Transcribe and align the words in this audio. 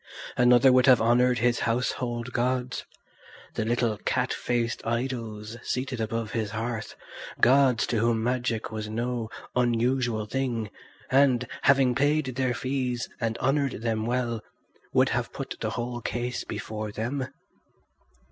Another 0.35 0.71
would 0.71 0.87
have 0.87 0.99
honoured 0.99 1.37
his 1.37 1.59
household 1.59 2.33
gods, 2.33 2.85
the 3.53 3.63
little 3.63 3.99
cat 3.99 4.33
faced 4.33 4.83
idols 4.83 5.57
seated 5.61 6.01
above 6.01 6.31
his 6.31 6.49
hearth, 6.49 6.95
gods 7.39 7.85
to 7.85 7.99
whom 7.99 8.23
magic 8.23 8.71
was 8.71 8.89
no 8.89 9.29
unusual 9.55 10.25
thing, 10.25 10.71
and, 11.11 11.45
having 11.61 11.93
paid 11.93 12.25
their 12.33 12.55
fees 12.55 13.09
and 13.19 13.37
honoured 13.37 13.83
them 13.83 14.07
well, 14.07 14.41
would 14.91 15.09
have 15.09 15.31
put 15.31 15.55
the 15.61 15.69
whole 15.77 16.01
case 16.01 16.43
before 16.43 16.91
them. 16.91 17.27